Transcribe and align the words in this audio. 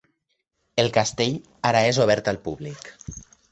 El 0.83 0.89
castell 0.95 1.37
ara 1.73 1.85
és 1.91 2.01
obert 2.07 2.33
al 2.35 2.43
públic. 2.49 2.93